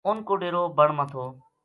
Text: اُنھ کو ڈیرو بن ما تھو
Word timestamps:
اُنھ 0.07 0.21
کو 0.27 0.33
ڈیرو 0.41 0.63
بن 0.77 0.89
ما 0.97 1.05
تھو 1.11 1.23